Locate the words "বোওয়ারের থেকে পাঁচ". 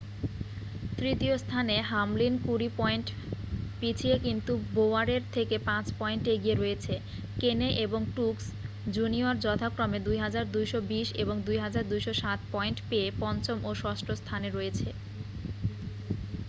4.73-5.85